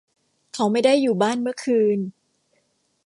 [0.53, 1.99] เขาไม่ได้อยู่บ้านเมื่อคืน